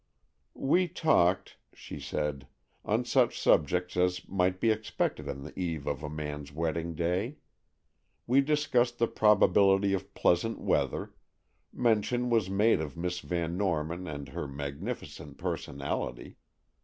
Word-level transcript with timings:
"We 0.55 0.87
talked," 0.87 1.57
she 1.75 1.99
said, 1.99 2.47
"on 2.83 3.05
such 3.05 3.39
subjects 3.39 3.95
as 3.95 4.27
might 4.27 4.59
be 4.59 4.71
expected 4.71 5.29
on 5.29 5.43
the 5.43 5.53
eve 5.59 5.85
of 5.85 6.01
a 6.01 6.09
man's 6.09 6.51
wedding 6.51 6.95
day. 6.95 7.37
We 8.25 8.41
discussed 8.41 8.97
the 8.97 9.07
probability 9.07 9.93
of 9.93 10.15
pleasant 10.15 10.59
weather, 10.59 11.13
mention 11.71 12.31
was 12.31 12.49
made 12.49 12.81
of 12.81 12.97
Miss 12.97 13.19
Van 13.19 13.55
Norman 13.57 14.07
and 14.07 14.29
her 14.29 14.47
magnificent 14.47 15.37
personality. 15.37 16.37